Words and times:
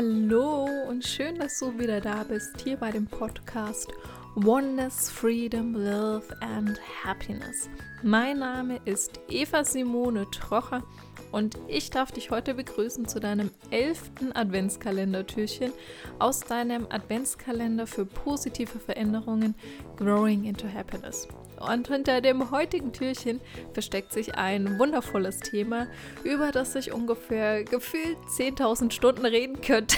Hallo 0.00 0.66
und 0.88 1.04
schön, 1.04 1.38
dass 1.38 1.58
du 1.58 1.78
wieder 1.78 2.00
da 2.00 2.24
bist 2.24 2.62
hier 2.62 2.78
bei 2.78 2.90
dem 2.90 3.06
Podcast 3.06 3.92
Oneness, 4.34 5.10
Freedom, 5.10 5.74
Love 5.74 6.24
and 6.40 6.80
Happiness. 7.04 7.68
Mein 8.02 8.38
Name 8.38 8.80
ist 8.86 9.20
Eva 9.28 9.62
Simone 9.62 10.24
Trocher 10.30 10.82
und 11.32 11.58
ich 11.68 11.90
darf 11.90 12.12
dich 12.12 12.30
heute 12.30 12.54
begrüßen 12.54 13.08
zu 13.08 13.20
deinem 13.20 13.50
elften 13.70 14.34
Adventskalendertürchen 14.34 15.70
aus 16.18 16.40
deinem 16.40 16.86
Adventskalender 16.88 17.86
für 17.86 18.06
positive 18.06 18.78
Veränderungen 18.78 19.54
Growing 19.98 20.44
into 20.44 20.66
Happiness. 20.66 21.28
Und 21.60 21.88
hinter 21.88 22.22
dem 22.22 22.50
heutigen 22.50 22.92
Türchen 22.92 23.40
versteckt 23.74 24.12
sich 24.12 24.34
ein 24.34 24.78
wundervolles 24.78 25.40
Thema, 25.40 25.88
über 26.24 26.52
das 26.52 26.74
ich 26.74 26.90
ungefähr 26.90 27.64
gefühlt 27.64 28.16
10.000 28.38 28.90
Stunden 28.90 29.26
reden 29.26 29.60
könnte. 29.60 29.96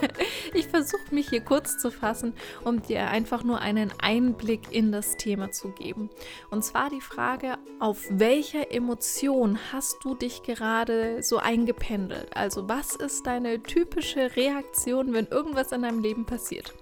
ich 0.54 0.68
versuche 0.68 1.14
mich 1.14 1.30
hier 1.30 1.40
kurz 1.40 1.78
zu 1.78 1.90
fassen, 1.90 2.34
um 2.62 2.82
dir 2.82 3.08
einfach 3.08 3.42
nur 3.42 3.60
einen 3.60 3.90
Einblick 3.98 4.70
in 4.70 4.92
das 4.92 5.16
Thema 5.16 5.50
zu 5.50 5.70
geben. 5.70 6.10
Und 6.50 6.62
zwar 6.62 6.90
die 6.90 7.00
Frage, 7.00 7.56
auf 7.80 8.04
welcher 8.10 8.70
Emotion 8.70 9.58
hast 9.72 9.96
du 10.04 10.14
dich 10.14 10.42
gerade 10.42 11.22
so 11.22 11.38
eingependelt? 11.38 12.36
Also 12.36 12.68
was 12.68 12.94
ist 12.94 13.26
deine 13.26 13.62
typische 13.62 14.36
Reaktion, 14.36 15.14
wenn 15.14 15.26
irgendwas 15.26 15.72
in 15.72 15.82
deinem 15.82 16.00
Leben 16.00 16.26
passiert? 16.26 16.74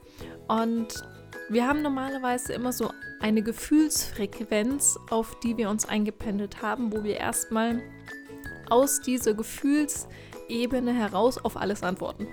Und 0.49 1.05
wir 1.49 1.67
haben 1.67 1.83
normalerweise 1.83 2.53
immer 2.53 2.73
so 2.73 2.91
eine 3.21 3.43
Gefühlsfrequenz, 3.43 4.99
auf 5.11 5.39
die 5.41 5.57
wir 5.57 5.71
uns 5.71 5.87
eingependelt 5.87 6.63
haben, 6.63 6.93
wo 6.93 7.05
wir 7.05 7.17
erstmal 7.17 7.83
aus 8.69 9.01
dieser 9.01 9.35
Gefühlsebene 9.35 10.93
heraus 10.93 11.39
auf 11.39 11.57
alles 11.57 11.83
antworten. 11.83 12.27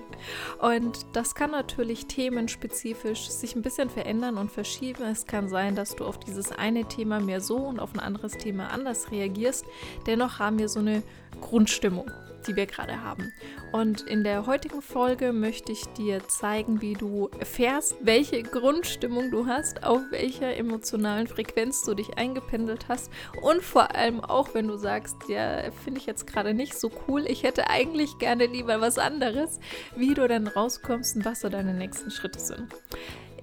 und 0.60 1.06
das 1.12 1.34
kann 1.34 1.52
natürlich 1.52 2.06
themenspezifisch 2.06 3.28
sich 3.28 3.54
ein 3.54 3.62
bisschen 3.62 3.90
verändern 3.90 4.36
und 4.36 4.50
verschieben. 4.50 5.04
Es 5.04 5.26
kann 5.26 5.48
sein, 5.48 5.76
dass 5.76 5.94
du 5.94 6.04
auf 6.04 6.18
dieses 6.18 6.50
eine 6.52 6.84
Thema 6.84 7.20
mehr 7.20 7.40
so 7.40 7.56
und 7.56 7.78
auf 7.78 7.94
ein 7.94 8.00
anderes 8.00 8.32
Thema 8.32 8.68
anders 8.68 9.10
reagierst. 9.12 9.64
Dennoch 10.06 10.40
haben 10.40 10.58
wir 10.58 10.68
so 10.68 10.80
eine 10.80 11.02
Grundstimmung 11.40 12.10
die 12.46 12.56
wir 12.56 12.66
gerade 12.66 13.02
haben. 13.02 13.32
Und 13.72 14.02
in 14.02 14.24
der 14.24 14.46
heutigen 14.46 14.82
Folge 14.82 15.32
möchte 15.32 15.72
ich 15.72 15.84
dir 15.96 16.26
zeigen, 16.28 16.80
wie 16.80 16.94
du 16.94 17.28
erfährst, 17.38 17.96
welche 18.00 18.42
Grundstimmung 18.42 19.30
du 19.30 19.46
hast, 19.46 19.84
auf 19.84 20.00
welcher 20.10 20.56
emotionalen 20.56 21.26
Frequenz 21.26 21.82
du 21.82 21.94
dich 21.94 22.16
eingependelt 22.16 22.88
hast 22.88 23.10
und 23.42 23.62
vor 23.62 23.94
allem 23.94 24.20
auch, 24.20 24.54
wenn 24.54 24.68
du 24.68 24.76
sagst, 24.76 25.16
ja, 25.28 25.70
finde 25.84 26.00
ich 26.00 26.06
jetzt 26.06 26.26
gerade 26.26 26.54
nicht 26.54 26.78
so 26.78 26.90
cool, 27.06 27.24
ich 27.26 27.42
hätte 27.42 27.68
eigentlich 27.68 28.18
gerne 28.18 28.46
lieber 28.46 28.80
was 28.80 28.98
anderes, 28.98 29.60
wie 29.96 30.14
du 30.14 30.26
dann 30.26 30.46
rauskommst 30.46 31.16
und 31.16 31.24
was 31.24 31.40
so 31.40 31.48
deine 31.48 31.74
nächsten 31.74 32.10
Schritte 32.10 32.40
sind. 32.40 32.74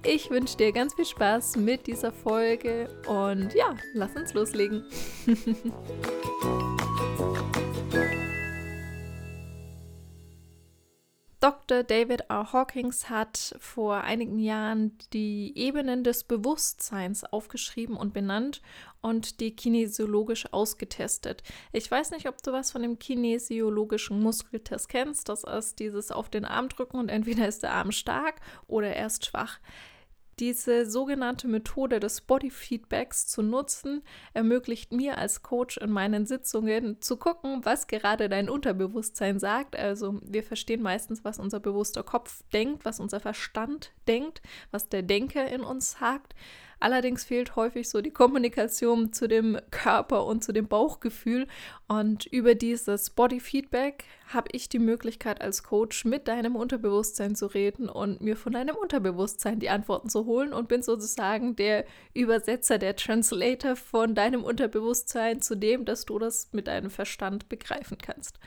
Ich 0.04 0.30
wünsche 0.30 0.56
dir 0.56 0.72
ganz 0.72 0.94
viel 0.94 1.04
Spaß 1.04 1.56
mit 1.56 1.86
dieser 1.88 2.12
Folge 2.12 2.88
und 3.08 3.54
ja, 3.54 3.74
lass 3.94 4.14
uns 4.14 4.34
loslegen. 4.34 4.84
Dr. 11.46 11.84
David 11.84 12.22
R. 12.28 12.52
Hawkins 12.52 13.08
hat 13.08 13.54
vor 13.60 13.98
einigen 14.00 14.40
Jahren 14.40 14.98
die 15.12 15.56
Ebenen 15.56 16.02
des 16.02 16.24
Bewusstseins 16.24 17.22
aufgeschrieben 17.22 17.96
und 17.96 18.12
benannt 18.12 18.62
und 19.00 19.38
die 19.38 19.54
kinesiologisch 19.54 20.52
ausgetestet. 20.52 21.44
Ich 21.70 21.88
weiß 21.88 22.10
nicht, 22.10 22.28
ob 22.28 22.42
du 22.42 22.50
was 22.50 22.72
von 22.72 22.82
dem 22.82 22.98
kinesiologischen 22.98 24.20
Muskeltest 24.20 24.88
kennst. 24.88 25.28
Das 25.28 25.44
ist 25.44 25.78
dieses 25.78 26.10
auf 26.10 26.28
den 26.30 26.44
Arm 26.44 26.68
drücken 26.68 26.98
und 26.98 27.10
entweder 27.10 27.46
ist 27.46 27.62
der 27.62 27.74
Arm 27.74 27.92
stark 27.92 28.40
oder 28.66 28.88
er 28.88 29.06
ist 29.06 29.26
schwach. 29.26 29.60
Diese 30.38 30.84
sogenannte 30.84 31.48
Methode 31.48 31.98
des 31.98 32.20
Body 32.20 32.50
Feedbacks 32.50 33.26
zu 33.26 33.40
nutzen, 33.40 34.02
ermöglicht 34.34 34.92
mir 34.92 35.16
als 35.16 35.42
Coach 35.42 35.78
in 35.78 35.90
meinen 35.90 36.26
Sitzungen 36.26 37.00
zu 37.00 37.16
gucken, 37.16 37.64
was 37.64 37.86
gerade 37.86 38.28
dein 38.28 38.50
Unterbewusstsein 38.50 39.38
sagt. 39.38 39.76
Also 39.76 40.20
wir 40.22 40.42
verstehen 40.42 40.82
meistens, 40.82 41.24
was 41.24 41.38
unser 41.38 41.58
bewusster 41.58 42.02
Kopf 42.02 42.42
denkt, 42.52 42.84
was 42.84 43.00
unser 43.00 43.18
Verstand 43.18 43.92
denkt, 44.08 44.42
was 44.70 44.90
der 44.90 45.02
Denker 45.02 45.48
in 45.48 45.62
uns 45.62 45.92
sagt. 45.92 46.34
Allerdings 46.78 47.24
fehlt 47.24 47.56
häufig 47.56 47.88
so 47.88 48.02
die 48.02 48.10
Kommunikation 48.10 49.12
zu 49.12 49.28
dem 49.28 49.58
Körper 49.70 50.26
und 50.26 50.44
zu 50.44 50.52
dem 50.52 50.68
Bauchgefühl. 50.68 51.46
Und 51.88 52.26
über 52.26 52.54
dieses 52.54 53.08
Body 53.08 53.40
Feedback 53.40 54.04
habe 54.28 54.48
ich 54.52 54.68
die 54.68 54.78
Möglichkeit 54.78 55.40
als 55.40 55.62
Coach 55.62 56.04
mit 56.04 56.28
deinem 56.28 56.54
Unterbewusstsein 56.54 57.34
zu 57.34 57.46
reden 57.46 57.88
und 57.88 58.20
mir 58.20 58.36
von 58.36 58.52
deinem 58.52 58.76
Unterbewusstsein 58.76 59.58
die 59.58 59.70
Antworten 59.70 60.10
zu 60.10 60.26
holen 60.26 60.52
und 60.52 60.68
bin 60.68 60.82
sozusagen 60.82 61.56
der 61.56 61.86
Übersetzer, 62.12 62.76
der 62.76 62.94
Translator 62.94 63.74
von 63.74 64.14
deinem 64.14 64.44
Unterbewusstsein 64.44 65.40
zu 65.40 65.56
dem, 65.56 65.86
dass 65.86 66.04
du 66.04 66.18
das 66.18 66.50
mit 66.52 66.66
deinem 66.66 66.90
Verstand 66.90 67.48
begreifen 67.48 67.96
kannst. 67.96 68.38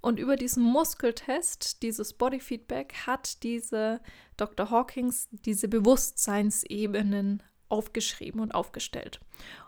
Und 0.00 0.18
über 0.18 0.36
diesen 0.36 0.62
Muskeltest, 0.62 1.82
dieses 1.82 2.14
Body 2.14 2.40
Feedback, 2.40 2.94
hat 3.06 3.42
diese 3.42 4.00
Dr. 4.36 4.70
Hawkins 4.70 5.28
diese 5.32 5.68
Bewusstseinsebenen 5.68 7.42
aufgeschrieben 7.68 8.40
und 8.40 8.54
aufgestellt. 8.54 9.20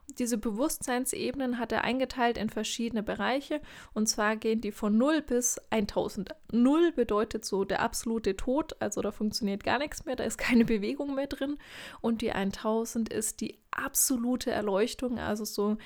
Und 0.08 0.18
diese 0.18 0.38
Bewusstseinsebenen 0.38 1.58
hat 1.58 1.72
er 1.72 1.84
eingeteilt 1.84 2.36
in 2.36 2.50
verschiedene 2.50 3.02
Bereiche 3.02 3.60
und 3.92 4.08
zwar 4.08 4.36
gehen 4.36 4.60
die 4.60 4.72
von 4.72 4.96
0 4.96 5.22
bis 5.22 5.60
1000. 5.70 6.34
0 6.52 6.92
bedeutet 6.92 7.44
so 7.44 7.64
der 7.64 7.80
absolute 7.80 8.36
Tod, 8.36 8.74
also 8.80 9.00
da 9.02 9.12
funktioniert 9.12 9.64
gar 9.64 9.78
nichts 9.78 10.04
mehr, 10.04 10.16
da 10.16 10.24
ist 10.24 10.38
keine 10.38 10.64
Bewegung 10.66 11.14
mehr 11.14 11.26
drin 11.28 11.58
und 12.00 12.22
die 12.22 12.32
1000 12.32 13.12
ist 13.12 13.40
die 13.40 13.58
absolute 13.70 14.50
Erleuchtung, 14.50 15.18
also 15.18 15.44
so 15.44 15.76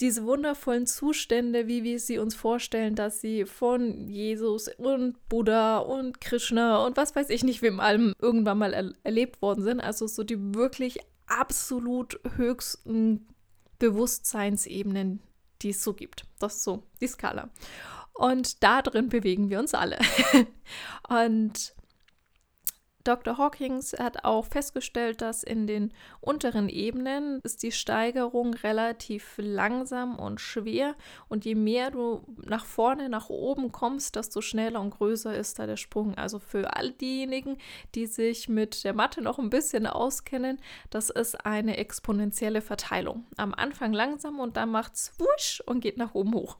diese 0.00 0.24
wundervollen 0.24 0.86
Zustände, 0.86 1.68
wie 1.68 1.84
wir 1.84 2.00
sie 2.00 2.18
uns 2.18 2.34
vorstellen, 2.34 2.94
dass 2.94 3.20
sie 3.20 3.44
von 3.44 4.08
Jesus 4.08 4.68
und 4.68 5.16
Buddha 5.28 5.78
und 5.78 6.20
Krishna 6.20 6.84
und 6.84 6.96
was 6.96 7.14
weiß 7.14 7.30
ich 7.30 7.44
nicht, 7.44 7.62
wem 7.62 7.78
allem 7.78 8.14
irgendwann 8.18 8.58
mal 8.58 8.72
er 8.72 8.92
erlebt 9.04 9.42
worden 9.42 9.62
sind. 9.62 9.80
Also 9.80 10.06
so 10.06 10.24
die 10.24 10.54
wirklich 10.54 10.98
absolut 11.26 12.20
höchsten 12.36 13.26
Bewusstseinsebenen, 13.78 15.20
die 15.62 15.70
es 15.70 15.82
so 15.82 15.94
gibt. 15.94 16.24
Das 16.38 16.56
ist 16.56 16.64
so 16.64 16.82
die 17.00 17.06
Skala. 17.06 17.50
Und 18.14 18.62
da 18.62 18.82
drin 18.82 19.08
bewegen 19.08 19.50
wir 19.50 19.58
uns 19.58 19.74
alle. 19.74 19.98
und 21.08 21.74
Dr. 23.04 23.38
Hawkins 23.38 23.94
hat 23.98 24.24
auch 24.24 24.46
festgestellt, 24.46 25.20
dass 25.20 25.42
in 25.42 25.66
den 25.66 25.92
unteren 26.20 26.68
Ebenen 26.68 27.40
ist 27.42 27.62
die 27.62 27.72
Steigerung 27.72 28.54
relativ 28.54 29.34
langsam 29.38 30.18
und 30.18 30.40
schwer 30.40 30.94
und 31.28 31.44
je 31.44 31.54
mehr 31.54 31.90
du 31.90 32.22
nach 32.44 32.64
vorne, 32.64 33.08
nach 33.08 33.28
oben 33.28 33.72
kommst, 33.72 34.16
desto 34.16 34.40
schneller 34.40 34.80
und 34.80 34.90
größer 34.90 35.34
ist 35.34 35.58
da 35.58 35.66
der 35.66 35.76
Sprung. 35.76 36.14
Also 36.16 36.38
für 36.38 36.76
all 36.76 36.92
diejenigen, 36.92 37.58
die 37.94 38.06
sich 38.06 38.48
mit 38.48 38.84
der 38.84 38.94
Mathe 38.94 39.22
noch 39.22 39.38
ein 39.38 39.50
bisschen 39.50 39.86
auskennen, 39.86 40.58
das 40.90 41.10
ist 41.10 41.44
eine 41.44 41.76
exponentielle 41.78 42.60
Verteilung. 42.60 43.26
Am 43.36 43.54
Anfang 43.54 43.92
langsam 43.92 44.38
und 44.38 44.56
dann 44.56 44.70
macht 44.70 44.94
es 44.94 45.12
wusch 45.18 45.62
und 45.66 45.80
geht 45.80 45.96
nach 45.96 46.14
oben 46.14 46.34
hoch. 46.34 46.56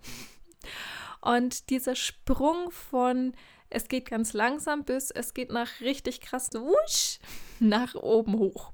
Und 1.20 1.70
dieser 1.70 1.94
Sprung 1.94 2.70
von 2.72 3.32
es 3.72 3.88
geht 3.88 4.06
ganz 4.06 4.32
langsam 4.32 4.84
bis 4.84 5.10
es 5.10 5.34
geht 5.34 5.50
nach 5.50 5.80
richtig 5.80 6.20
krass 6.20 6.50
wusch 6.52 7.18
nach 7.60 7.94
oben 7.94 8.38
hoch. 8.38 8.72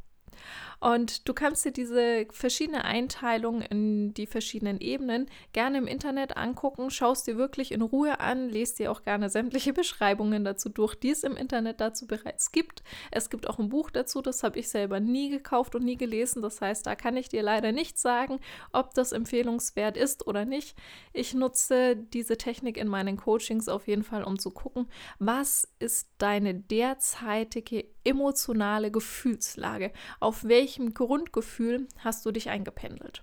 Und 0.81 1.29
du 1.29 1.35
kannst 1.35 1.65
dir 1.65 1.73
diese 1.73 2.27
verschiedene 2.31 2.85
Einteilung 2.85 3.63
in 3.63 4.15
die 4.15 4.27
verschiedenen 4.27 4.81
Ebenen 4.81 5.27
gerne 5.53 5.79
im 5.79 5.87
Internet 5.87 6.37
angucken, 6.37 6.91
schaust 6.91 7.27
dir 7.27 7.37
wirklich 7.37 7.73
in 7.73 7.83
Ruhe 7.83 8.21
an, 8.21 8.49
lest 8.49 8.79
dir 8.79 8.93
auch 8.93 9.03
gerne 9.03 9.29
sämtliche 9.29 9.73
Beschreibungen 9.79 10.45
dazu 10.45 10.69
durch, 10.69 10.95
die 10.95 11.11
es 11.11 11.25
im 11.25 11.37
Internet 11.37 11.81
dazu 11.81 12.07
bereits 12.07 12.53
gibt. 12.53 12.83
Es 13.11 13.29
gibt 13.29 13.49
auch 13.49 13.59
ein 13.59 13.69
Buch 13.69 13.91
dazu, 13.91 14.23
das 14.23 14.43
habe 14.43 14.59
ich 14.59 14.69
selber 14.69 15.01
nie 15.01 15.31
gekauft 15.31 15.75
und 15.75 15.85
nie 15.85 15.97
gelesen. 15.97 16.43
Das 16.43 16.61
heißt, 16.61 16.87
da 16.87 16.95
kann 16.95 17.17
ich 17.17 17.29
dir 17.29 17.43
leider 17.43 17.73
nicht 17.73 17.99
sagen, 17.99 18.39
ob 18.73 18.95
das 18.95 19.13
empfehlungswert 19.13 19.97
ist 19.97 20.27
oder 20.27 20.45
nicht. 20.45 20.77
Ich 21.13 21.35
nutze 21.35 21.97
diese 21.97 22.37
Technik 22.37 22.77
in 22.77 22.89
meinen 22.89 23.17
Coachings 23.17 23.69
auf 23.69 23.89
jeden 23.89 24.05
Fall, 24.05 24.23
um 24.23 24.39
zu 24.39 24.51
gucken, 24.51 24.89
was 25.19 25.69
ist 25.81 26.09
deine 26.19 26.55
derzeitige 26.55 27.87
emotionale 28.09 28.91
Gefühlslage? 28.91 29.93
Auf 30.21 30.45
welchem 30.45 30.95
Grundgefühl 30.95 31.87
hast 31.99 32.27
du 32.27 32.31
dich 32.31 32.51
eingependelt? 32.51 33.23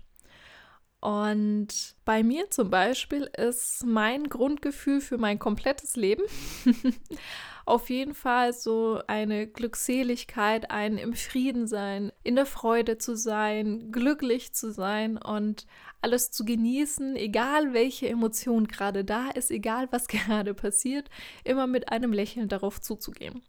Und 1.05 1.95
bei 2.03 2.23
mir 2.23 2.49
zum 2.49 2.71
Beispiel 2.71 3.29
ist 3.37 3.85
mein 3.85 4.23
Grundgefühl 4.23 5.01
für 5.01 5.19
mein 5.19 5.37
komplettes 5.37 5.95
Leben 5.95 6.23
auf 7.65 7.89
jeden 7.89 8.13
Fall 8.13 8.53
so 8.53 9.01
eine 9.07 9.45
Glückseligkeit, 9.45 10.71
ein 10.71 10.97
im 10.97 11.13
Frieden 11.13 11.67
sein, 11.67 12.11
in 12.23 12.35
der 12.35 12.45
Freude 12.45 12.97
zu 12.97 13.15
sein, 13.15 13.91
glücklich 13.91 14.53
zu 14.53 14.71
sein 14.71 15.17
und 15.17 15.67
alles 16.01 16.31
zu 16.31 16.45
genießen, 16.45 17.15
egal 17.15 17.73
welche 17.73 18.07
Emotion 18.07 18.67
gerade 18.67 19.03
da 19.03 19.29
ist, 19.29 19.51
egal 19.51 19.87
was 19.91 20.07
gerade 20.07 20.53
passiert, 20.53 21.09
immer 21.43 21.67
mit 21.67 21.91
einem 21.91 22.13
Lächeln 22.13 22.49
darauf 22.49 22.81
zuzugehen. 22.81 23.43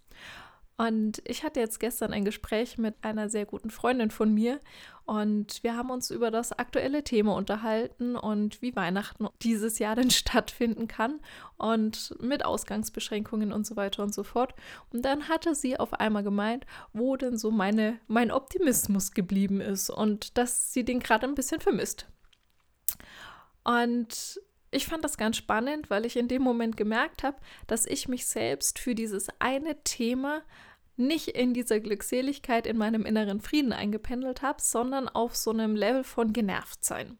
Und 0.78 1.22
ich 1.24 1.42
hatte 1.42 1.60
jetzt 1.60 1.80
gestern 1.80 2.12
ein 2.12 2.26
Gespräch 2.26 2.76
mit 2.76 2.94
einer 3.02 3.30
sehr 3.30 3.46
guten 3.46 3.70
Freundin 3.70 4.10
von 4.10 4.32
mir 4.34 4.60
und 5.06 5.62
wir 5.62 5.76
haben 5.76 5.90
uns 5.90 6.10
über 6.10 6.30
das 6.30 6.52
aktuelle 6.52 7.02
Thema 7.02 7.34
unterhalten 7.34 8.16
und 8.16 8.60
wie 8.60 8.76
Weihnachten 8.76 9.28
dieses 9.40 9.78
Jahr 9.78 9.94
denn 9.94 10.10
stattfinden 10.10 10.88
kann 10.88 11.20
und 11.56 12.14
mit 12.20 12.44
Ausgangsbeschränkungen 12.44 13.52
und 13.52 13.64
so 13.64 13.76
weiter 13.76 14.02
und 14.02 14.12
so 14.12 14.22
fort. 14.22 14.54
Und 14.92 15.04
dann 15.04 15.28
hatte 15.28 15.54
sie 15.54 15.78
auf 15.78 15.94
einmal 15.94 16.24
gemeint, 16.24 16.66
wo 16.92 17.16
denn 17.16 17.38
so 17.38 17.50
meine, 17.50 18.00
mein 18.08 18.30
Optimismus 18.30 19.12
geblieben 19.12 19.62
ist 19.62 19.88
und 19.88 20.36
dass 20.36 20.72
sie 20.72 20.84
den 20.84 21.00
gerade 21.00 21.26
ein 21.26 21.36
bisschen 21.36 21.60
vermisst. 21.60 22.06
Und 23.64 24.40
ich 24.70 24.86
fand 24.86 25.04
das 25.04 25.16
ganz 25.16 25.36
spannend, 25.36 25.90
weil 25.90 26.04
ich 26.04 26.16
in 26.16 26.28
dem 26.28 26.42
Moment 26.42 26.76
gemerkt 26.76 27.22
habe, 27.22 27.36
dass 27.66 27.86
ich 27.86 28.08
mich 28.08 28.26
selbst 28.26 28.78
für 28.78 28.94
dieses 28.94 29.28
eine 29.38 29.82
Thema 29.84 30.42
nicht 30.96 31.28
in 31.28 31.54
dieser 31.54 31.80
Glückseligkeit 31.80 32.66
in 32.66 32.78
meinem 32.78 33.04
inneren 33.04 33.40
Frieden 33.40 33.72
eingependelt 33.72 34.42
habe, 34.42 34.60
sondern 34.60 35.08
auf 35.08 35.36
so 35.36 35.50
einem 35.50 35.76
Level 35.76 36.04
von 36.04 36.32
genervt 36.32 36.84
sein. 36.84 37.18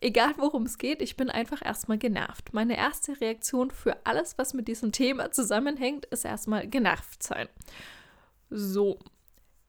Egal 0.00 0.34
worum 0.36 0.64
es 0.64 0.76
geht, 0.76 1.00
ich 1.00 1.16
bin 1.16 1.30
einfach 1.30 1.64
erstmal 1.64 1.96
genervt. 1.96 2.52
Meine 2.52 2.76
erste 2.76 3.18
Reaktion 3.20 3.70
für 3.70 4.04
alles, 4.04 4.36
was 4.36 4.52
mit 4.52 4.68
diesem 4.68 4.92
Thema 4.92 5.30
zusammenhängt, 5.30 6.04
ist 6.06 6.26
erstmal 6.26 6.66
genervt 6.66 7.22
sein. 7.22 7.48
So, 8.50 8.98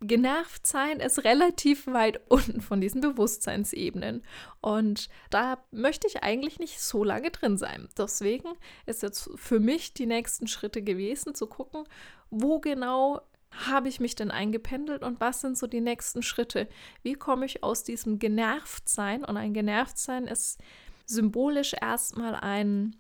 genervt 0.02 0.66
sein 0.66 1.00
ist 1.00 1.24
relativ 1.24 1.88
weit 1.88 2.20
unten 2.30 2.62
von 2.62 2.82
diesen 2.82 3.02
Bewusstseinsebenen. 3.02 4.24
Und 4.62 5.10
da 5.30 5.64
möchte 5.72 6.08
ich 6.08 6.24
eigentlich 6.24 6.60
nicht 6.60 6.82
so 6.82 7.04
lange 7.04 7.32
drin 7.32 7.58
sein. 7.58 7.90
Deswegen 7.98 8.50
ist 8.86 9.04
jetzt 9.04 9.30
für 9.36 9.60
mich 9.60 9.94
die 9.94 10.06
nächsten 10.06 10.48
Schritte 10.48 10.82
gewesen, 10.82 11.36
zu 11.36 11.48
gucken, 11.48 11.84
wo 12.30 12.60
genau 12.60 13.22
habe 13.68 13.88
ich 13.88 14.00
mich 14.00 14.16
denn 14.16 14.32
eingependelt 14.32 15.02
und 15.02 15.22
was 15.22 15.42
sind 15.42 15.58
so 15.58 15.66
die 15.68 15.82
nächsten 15.82 16.22
Schritte? 16.22 16.68
Wie 17.04 17.14
komme 17.14 17.46
ich 17.46 17.64
aus 17.64 17.84
diesem 17.84 18.20
Genervtsein? 18.20 19.24
Und 19.24 19.38
ein 19.38 19.54
Genervtsein 19.54 20.28
ist 20.28 20.60
symbolisch 21.06 21.74
erstmal 21.80 22.36
ein 22.36 22.98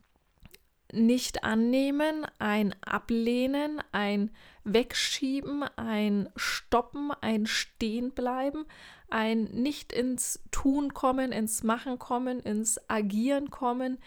nicht 0.93 1.43
annehmen, 1.43 2.25
ein 2.39 2.75
Ablehnen, 2.85 3.81
ein 3.91 4.31
Wegschieben, 4.65 5.63
ein 5.77 6.29
Stoppen, 6.35 7.11
ein 7.21 7.45
Stehenbleiben, 7.45 8.65
ein 9.09 9.43
nicht 9.43 9.93
ins 9.93 10.41
Tun 10.51 10.93
kommen, 10.93 11.31
ins 11.31 11.63
Machen 11.63 11.99
kommen, 11.99 12.39
ins 12.39 12.79
Agieren 12.89 13.51
kommen, 13.51 13.99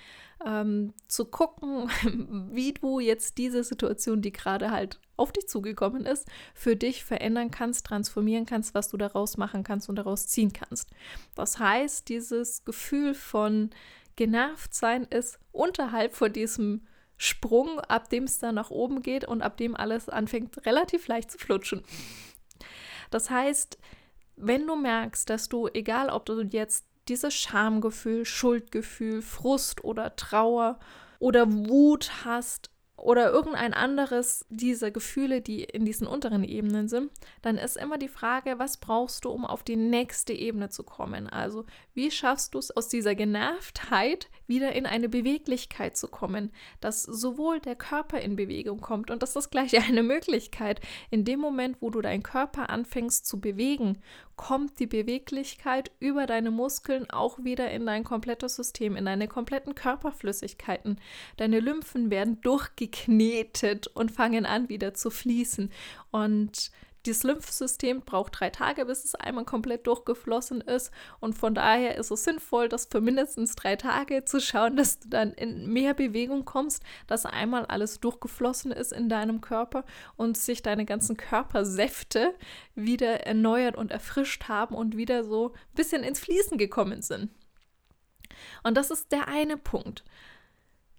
ähm, 0.45 0.93
zu 1.07 1.25
gucken, 1.25 1.89
wie 2.53 2.75
du 2.75 3.01
jetzt 3.01 3.39
diese 3.39 3.65
Situation, 3.65 4.21
die 4.21 4.33
gerade 4.33 4.71
halt 4.71 4.99
auf 5.17 5.33
dich 5.33 5.49
zugekommen 5.49 6.05
ist, 6.07 6.27
für 6.55 6.77
dich 6.77 7.05
verändern 7.05 7.51
kannst, 7.51 7.87
transformieren 7.87 8.47
kannst, 8.47 8.75
was 8.75 8.89
du 8.89 8.97
daraus 8.97 9.37
machen 9.37 9.63
kannst 9.65 9.89
und 9.89 9.97
daraus 9.97 10.27
ziehen 10.27 10.53
kannst. 10.53 10.91
Das 11.35 11.59
heißt, 11.59 12.09
dieses 12.09 12.65
Gefühl 12.65 13.15
von 13.15 13.71
genervt 14.17 14.75
sein 14.75 15.05
ist 15.05 15.39
unterhalb 15.53 16.15
von 16.15 16.33
diesem 16.33 16.83
Sprung, 17.19 17.81
ab 17.81 18.09
dem 18.09 18.25
es 18.25 18.39
dann 18.39 18.55
nach 18.55 18.71
oben 18.71 19.03
geht 19.03 19.25
und 19.27 19.43
ab 19.43 19.57
dem 19.57 19.77
alles 19.77 20.09
anfängt 20.09 20.65
relativ 20.65 21.09
leicht 21.09 21.31
zu 21.31 21.39
flutschen. 21.39 21.83
Das 23.11 23.29
heißt, 23.29 23.79
wenn 24.37 24.67
du 24.67 24.77
merkst, 24.77 25.29
dass 25.29 25.49
du, 25.49 25.69
egal 25.69 26.11
ob 26.11 26.25
du 26.27 26.43
jetzt 26.43 26.87
dieses 27.09 27.35
Schamgefühl, 27.35 28.25
Schuldgefühl, 28.25 29.23
Frust 29.23 29.83
oder 29.83 30.15
Trauer 30.17 30.79
oder 31.19 31.51
Wut 31.51 32.25
hast, 32.25 32.71
oder 32.99 33.31
irgendein 33.31 33.75
anderes 33.75 34.45
dieser 34.51 34.91
Gefühle, 34.91 35.41
die 35.41 35.65
in 35.65 35.85
diesen 35.85 36.07
unteren 36.07 36.45
Ebenen 36.45 36.89
sind, 36.89 37.11
dann 37.43 37.57
ist 37.57 37.77
immer 37.77 37.97
die 37.97 38.09
Frage, 38.09 38.59
was 38.59 38.77
brauchst 38.77 39.25
du, 39.25 39.31
um 39.31 39.45
auf 39.45 39.63
die 39.63 39.77
nächste 39.77 40.33
Ebene 40.33 40.69
zu 40.69 40.83
kommen? 40.83 41.29
Also, 41.29 41.65
wie 41.95 42.11
schaffst 42.11 42.55
du 42.55 42.59
es 42.59 42.71
aus 42.71 42.89
dieser 42.89 43.15
Genervtheit 43.15 44.29
wieder 44.49 44.73
in 44.73 44.87
eine 44.87 45.09
Beweglichkeit 45.09 45.97
zu 45.97 46.09
kommen, 46.09 46.51
dass 46.81 47.03
sowohl 47.03 47.61
der 47.61 47.77
Körper 47.77 48.21
in 48.21 48.35
Bewegung 48.35 48.81
kommt 48.81 49.11
und 49.11 49.23
das 49.23 49.37
ist 49.37 49.51
gleich 49.51 49.77
eine 49.89 50.03
Möglichkeit. 50.03 50.81
In 51.11 51.25
dem 51.25 51.39
Moment, 51.39 51.77
wo 51.81 51.91
du 51.91 52.01
deinen 52.01 52.23
Körper 52.23 52.71
anfängst 52.71 53.27
zu 53.27 53.41
bewegen, 53.41 53.99
kommt 54.37 54.79
die 54.79 54.87
Beweglichkeit 54.87 55.91
über 55.99 56.27
deine 56.27 56.51
Muskeln 56.51 57.11
auch 57.11 57.45
wieder 57.45 57.71
in 57.71 57.85
dein 57.85 58.05
komplettes 58.05 58.57
System, 58.57 58.97
in 58.97 59.05
deine 59.05 59.29
kompletten 59.29 59.75
Körperflüssigkeiten. 59.75 60.99
Deine 61.37 61.61
Lymphen 61.61 62.11
werden 62.11 62.41
durchgeknetet 62.89 63.87
und 63.89 64.11
fangen 64.11 64.47
an 64.47 64.69
wieder 64.69 64.95
zu 64.95 65.11
fließen 65.11 65.71
und 66.11 66.71
das 67.07 67.23
Lymphsystem 67.23 68.03
braucht 68.03 68.39
drei 68.39 68.51
Tage, 68.51 68.85
bis 68.85 69.05
es 69.05 69.15
einmal 69.15 69.45
komplett 69.45 69.87
durchgeflossen 69.87 70.61
ist. 70.61 70.91
Und 71.21 71.39
von 71.39 71.55
daher 71.55 71.97
ist 71.97 72.11
es 72.11 72.25
sinnvoll, 72.25 72.69
das 72.69 72.87
für 72.87 73.01
mindestens 73.01 73.55
drei 73.55 73.77
Tage 73.77 74.25
zu 74.25 74.41
schauen, 74.41 74.77
dass 74.77 74.99
du 74.99 75.09
dann 75.09 75.33
in 75.33 75.73
mehr 75.73 75.95
Bewegung 75.95 76.45
kommst, 76.45 76.83
dass 77.07 77.25
einmal 77.25 77.65
alles 77.67 78.01
durchgeflossen 78.01 78.73
ist 78.73 78.93
in 78.93 79.09
deinem 79.09 79.41
Körper 79.41 79.85
und 80.17 80.37
sich 80.37 80.61
deine 80.61 80.85
ganzen 80.85 81.17
Körpersäfte 81.17 82.35
wieder 82.75 83.27
erneuert 83.27 83.77
und 83.77 83.91
erfrischt 83.91 84.49
haben 84.49 84.75
und 84.75 84.97
wieder 84.97 85.25
so 85.25 85.53
ein 85.53 85.75
bisschen 85.77 86.03
ins 86.03 86.21
Fließen 86.21 86.59
gekommen 86.59 87.01
sind. 87.01 87.31
Und 88.65 88.77
das 88.77 88.91
ist 88.91 89.13
der 89.13 89.29
eine 89.29 89.57
Punkt. 89.57 90.05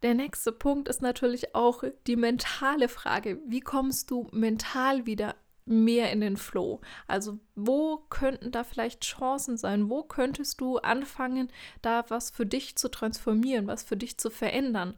Der 0.02 0.14
nächste 0.14 0.52
Punkt 0.52 0.88
ist 0.88 1.02
natürlich 1.02 1.56
auch 1.56 1.84
die 2.08 2.16
mentale 2.16 2.88
Frage. 2.88 3.40
Wie 3.46 3.60
kommst 3.60 4.12
du 4.12 4.28
mental 4.32 5.06
wieder 5.06 5.36
mehr 5.66 6.12
in 6.12 6.22
den 6.22 6.38
Flow? 6.38 6.80
Also 7.08 7.40
wo 7.56 7.98
könnten 8.10 8.52
da 8.52 8.64
vielleicht 8.64 9.04
Chancen 9.04 9.58
sein? 9.58 9.90
Wo 9.90 10.04
könntest 10.04 10.62
du 10.62 10.78
anfangen, 10.78 11.52
da 11.82 12.06
was 12.10 12.30
für 12.30 12.46
dich 12.46 12.78
zu 12.78 12.90
transformieren, 12.90 13.68
was 13.68 13.84
für 13.84 13.98
dich 13.98 14.18
zu 14.18 14.30
verändern? 14.30 14.96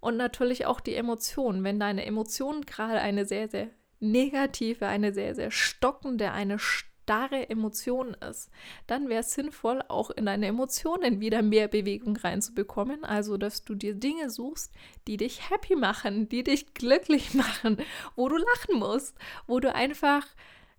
Und 0.00 0.16
natürlich 0.16 0.66
auch 0.66 0.80
die 0.80 0.94
Emotionen. 0.94 1.64
Wenn 1.64 1.80
deine 1.80 2.04
Emotionen 2.04 2.66
gerade 2.66 3.00
eine 3.00 3.24
sehr, 3.24 3.48
sehr 3.48 3.70
negative, 3.98 4.86
eine 4.86 5.12
sehr, 5.12 5.34
sehr 5.34 5.50
stockende, 5.50 6.32
eine 6.32 6.58
starre 7.06 7.48
Emotion 7.50 8.14
ist, 8.14 8.50
dann 8.88 9.08
wäre 9.08 9.20
es 9.20 9.32
sinnvoll, 9.32 9.80
auch 9.86 10.10
in 10.10 10.26
deine 10.26 10.46
Emotionen 10.46 11.20
wieder 11.20 11.40
mehr 11.40 11.68
Bewegung 11.68 12.16
reinzubekommen. 12.16 13.04
Also, 13.04 13.36
dass 13.36 13.62
du 13.64 13.76
dir 13.76 13.94
Dinge 13.94 14.28
suchst, 14.28 14.72
die 15.06 15.16
dich 15.16 15.48
happy 15.48 15.76
machen, 15.76 16.28
die 16.28 16.42
dich 16.42 16.74
glücklich 16.74 17.32
machen, 17.34 17.76
wo 18.16 18.28
du 18.28 18.36
lachen 18.36 18.80
musst, 18.80 19.16
wo 19.46 19.60
du 19.60 19.72
einfach 19.72 20.26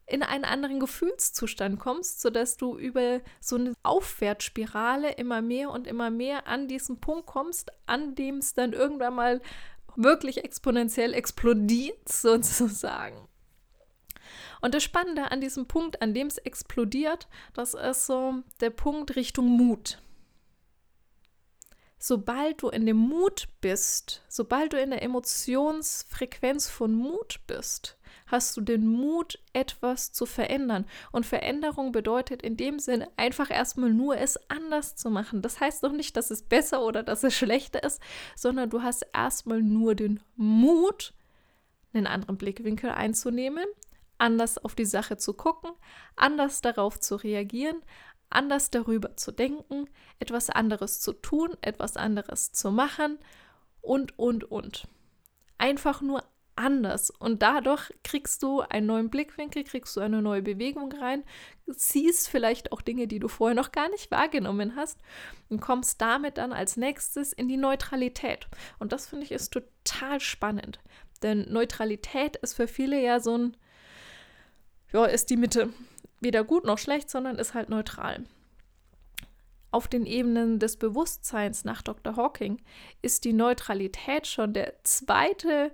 in 0.06 0.22
einen 0.22 0.44
anderen 0.44 0.82
Gefühlszustand 0.82 1.80
kommst, 1.80 2.20
sodass 2.20 2.58
du 2.58 2.78
über 2.78 3.22
so 3.40 3.56
eine 3.56 3.74
Aufwärtsspirale 3.84 5.12
immer 5.14 5.42
mehr 5.42 5.72
und 5.72 5.88
immer 5.88 6.10
mehr 6.10 6.46
an 6.46 6.68
diesen 6.68 7.00
Punkt 7.00 7.26
kommst, 7.26 7.72
an 7.86 8.16
dem 8.16 8.40
es 8.40 8.54
dann 8.54 8.74
irgendwann 8.74 9.16
mal 9.16 9.42
wirklich 9.96 10.44
exponentiell 10.44 11.14
explodiert, 11.14 12.10
sozusagen. 12.10 13.30
Und 14.62 14.74
das 14.74 14.84
Spannende 14.84 15.32
an 15.32 15.42
diesem 15.42 15.68
Punkt, 15.68 16.02
an 16.02 16.14
dem 16.14 16.28
es 16.28 16.38
explodiert, 16.38 17.28
das 17.54 17.74
ist 17.74 18.06
so 18.06 18.36
der 18.60 18.70
Punkt 18.70 19.16
Richtung 19.16 19.48
Mut. 19.48 20.00
Sobald 22.00 22.62
du 22.62 22.70
in 22.70 22.86
dem 22.86 22.98
Mut 22.98 23.48
bist, 23.60 24.24
sobald 24.28 24.74
du 24.74 24.80
in 24.80 24.92
der 24.92 25.02
Emotionsfrequenz 25.02 26.70
von 26.70 26.94
Mut 26.94 27.40
bist, 27.48 27.98
hast 28.28 28.56
du 28.56 28.62
den 28.62 28.86
Mut, 28.86 29.40
etwas 29.54 30.12
zu 30.12 30.26
verändern. 30.26 30.86
Und 31.12 31.26
Veränderung 31.26 31.92
bedeutet 31.92 32.42
in 32.42 32.56
dem 32.56 32.78
Sinne 32.78 33.10
einfach 33.18 33.50
erstmal 33.50 33.92
nur 33.92 34.18
es 34.18 34.38
anders 34.50 34.96
zu 34.96 35.10
machen. 35.10 35.42
Das 35.42 35.60
heißt 35.60 35.84
doch 35.84 35.92
nicht, 35.92 36.16
dass 36.18 36.30
es 36.30 36.44
besser 36.44 36.84
oder 36.84 37.04
dass 37.04 37.24
es 37.24 37.34
schlechter 37.34 37.84
ist, 37.84 38.02
sondern 38.36 38.70
du 38.70 38.84
hast 38.84 39.06
erstmal 39.14 39.62
nur 39.64 39.96
den 39.96 40.22
Mut, 40.36 41.14
einen 41.94 42.06
anderen 42.06 42.38
Blickwinkel 42.38 42.92
einzunehmen, 42.92 43.66
anders 44.18 44.58
auf 44.58 44.76
die 44.76 44.86
Sache 44.86 45.18
zu 45.18 45.34
gucken, 45.34 45.72
anders 46.16 46.62
darauf 46.62 47.00
zu 47.00 47.16
reagieren, 47.16 47.82
anders 48.30 48.70
darüber 48.70 49.16
zu 49.16 49.32
denken, 49.32 49.90
etwas 50.20 50.50
anderes 50.50 51.00
zu 51.00 51.14
tun, 51.14 51.56
etwas 51.62 51.98
anderes 51.98 52.52
zu 52.52 52.72
machen 52.72 53.20
und, 53.82 54.18
und, 54.20 54.52
und. 54.52 54.88
Einfach 55.58 56.02
nur 56.02 56.24
anders. 56.58 57.10
Und 57.12 57.42
dadurch 57.42 57.92
kriegst 58.04 58.44
du 58.44 58.62
einen 58.62 58.88
neuen 58.88 59.10
Blickwinkel, 59.10 59.64
kriegst 59.64 59.96
du 59.96 60.02
eine 60.02 60.22
neue 60.22 60.42
Bewegung 60.42 60.92
rein, 60.92 61.24
siehst 61.68 62.30
vielleicht 62.30 62.72
auch 62.72 62.82
Dinge, 62.82 63.08
die 63.08 63.20
du 63.20 63.28
vorher 63.28 63.56
noch 63.56 63.72
gar 63.72 63.90
nicht 63.90 64.12
wahrgenommen 64.12 64.76
hast 64.76 65.00
und 65.50 65.62
kommst 65.62 66.02
damit 66.02 66.38
dann 66.38 66.54
als 66.54 66.78
nächstes 66.78 67.32
in 67.32 67.48
die 67.48 67.58
Neutralität. 67.58 68.48
Und 68.80 68.92
das 68.92 69.08
finde 69.08 69.26
ich 69.26 69.32
ist 69.32 69.54
total 69.54 70.20
spannend. 70.20 70.80
Denn 71.24 71.52
Neutralität 71.52 72.36
ist 72.38 72.56
für 72.56 72.68
viele 72.68 73.02
ja 73.02 73.20
so 73.20 73.38
ein, 73.38 73.58
ja, 74.94 75.06
ist 75.06 75.30
die 75.30 75.38
Mitte. 75.38 75.74
Weder 76.20 76.44
gut 76.44 76.66
noch 76.66 76.78
schlecht, 76.78 77.10
sondern 77.10 77.38
ist 77.38 77.54
halt 77.54 77.70
neutral. 77.70 78.24
Auf 79.70 79.88
den 79.88 80.06
Ebenen 80.06 80.60
des 80.60 80.78
Bewusstseins 80.78 81.66
nach 81.66 81.82
Dr. 81.82 82.16
Hawking 82.16 82.62
ist 83.02 83.26
die 83.26 83.34
Neutralität 83.34 84.26
schon 84.26 84.54
der 84.54 84.74
zweite 84.84 85.72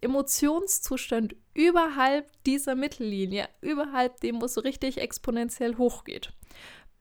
Emotionszustand 0.00 1.34
überhalb 1.52 2.30
dieser 2.44 2.74
Mittellinie, 2.74 3.48
überhalb 3.60 4.20
dem, 4.20 4.40
wo 4.40 4.46
es 4.46 4.62
richtig 4.62 4.98
exponentiell 4.98 5.76
hochgeht. 5.76 6.32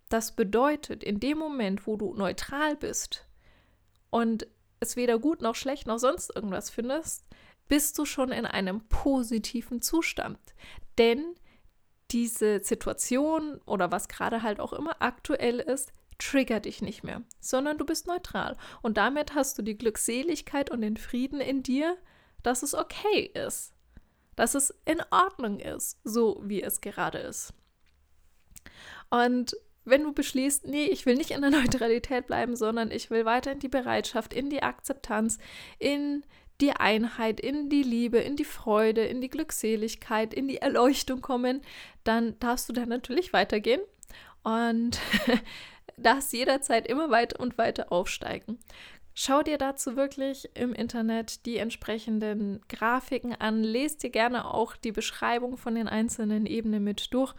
Das 0.09 0.35
bedeutet, 0.35 1.03
in 1.03 1.19
dem 1.19 1.37
Moment, 1.37 1.85
wo 1.87 1.97
du 1.97 2.13
neutral 2.13 2.75
bist 2.75 3.25
und 4.09 4.47
es 4.79 4.95
weder 4.95 5.19
gut 5.19 5.41
noch 5.41 5.55
schlecht 5.55 5.87
noch 5.87 5.97
sonst 5.99 6.35
irgendwas 6.35 6.69
findest, 6.69 7.25
bist 7.67 7.97
du 7.97 8.05
schon 8.05 8.31
in 8.31 8.45
einem 8.45 8.81
positiven 8.87 9.81
Zustand. 9.81 10.39
Denn 10.97 11.35
diese 12.13 12.63
Situation 12.63 13.59
oder 13.65 13.91
was 13.91 14.07
gerade 14.07 14.43
halt 14.43 14.59
auch 14.59 14.73
immer 14.73 15.01
aktuell 15.01 15.59
ist, 15.59 15.91
triggert 16.19 16.65
dich 16.65 16.81
nicht 16.81 17.03
mehr, 17.03 17.23
sondern 17.39 17.77
du 17.77 17.85
bist 17.85 18.07
neutral. 18.07 18.55
Und 18.81 18.97
damit 18.97 19.33
hast 19.33 19.57
du 19.57 19.61
die 19.61 19.77
Glückseligkeit 19.77 20.69
und 20.69 20.81
den 20.81 20.97
Frieden 20.97 21.41
in 21.41 21.63
dir, 21.63 21.97
dass 22.43 22.63
es 22.63 22.75
okay 22.75 23.31
ist, 23.33 23.73
dass 24.35 24.55
es 24.55 24.73
in 24.85 25.01
Ordnung 25.09 25.59
ist, 25.59 25.99
so 26.03 26.41
wie 26.43 26.61
es 26.61 26.81
gerade 26.81 27.17
ist. 27.17 27.53
Und 29.09 29.55
wenn 29.85 30.03
du 30.03 30.13
beschließt, 30.13 30.65
nee, 30.65 30.85
ich 30.85 31.05
will 31.05 31.15
nicht 31.15 31.31
in 31.31 31.41
der 31.41 31.51
Neutralität 31.61 32.27
bleiben, 32.27 32.55
sondern 32.55 32.91
ich 32.91 33.09
will 33.09 33.25
weiter 33.25 33.51
in 33.51 33.59
die 33.59 33.67
Bereitschaft, 33.67 34.33
in 34.33 34.49
die 34.49 34.63
Akzeptanz, 34.63 35.39
in 35.79 36.23
die 36.63 36.71
Einheit, 36.71 37.41
in 37.41 37.67
die 37.67 37.83
Liebe, 37.83 38.19
in 38.19 38.37
die 38.37 38.45
Freude, 38.45 39.03
in 39.03 39.19
die 39.19 39.29
Glückseligkeit, 39.29 40.33
in 40.33 40.47
die 40.47 40.57
Erleuchtung 40.57 41.21
kommen, 41.21 41.61
dann 42.05 42.39
darfst 42.39 42.69
du 42.69 42.73
da 42.73 42.85
natürlich 42.85 43.33
weitergehen 43.33 43.81
und 44.43 44.97
darfst 45.97 46.31
jederzeit 46.31 46.87
immer 46.87 47.09
weiter 47.09 47.41
und 47.41 47.57
weiter 47.57 47.91
aufsteigen. 47.91 48.59
Schau 49.13 49.43
dir 49.43 49.57
dazu 49.57 49.97
wirklich 49.97 50.49
im 50.55 50.73
Internet 50.73 51.45
die 51.45 51.57
entsprechenden 51.57 52.61
Grafiken 52.69 53.35
an, 53.35 53.61
lest 53.61 54.01
dir 54.01 54.09
gerne 54.09 54.51
auch 54.51 54.77
die 54.77 54.93
Beschreibung 54.93 55.57
von 55.57 55.75
den 55.75 55.89
einzelnen 55.89 56.45
Ebenen 56.45 56.83
mit 56.83 57.13
durch 57.13 57.35